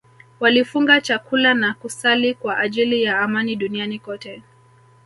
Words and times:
Walifunga 0.39 1.01
chakula 1.01 1.53
na 1.53 1.73
kusali 1.73 2.33
kwa 2.33 2.57
ajili 2.57 3.03
ya 3.03 3.19
amani 3.19 3.55
duniani 3.55 3.99
kote 3.99 4.43